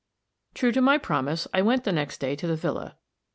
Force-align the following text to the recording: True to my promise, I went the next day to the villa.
True 0.55 0.71
to 0.71 0.81
my 0.81 0.97
promise, 0.97 1.47
I 1.53 1.61
went 1.61 1.83
the 1.83 1.91
next 1.91 2.17
day 2.19 2.35
to 2.35 2.47
the 2.47 2.55
villa. 2.55 2.97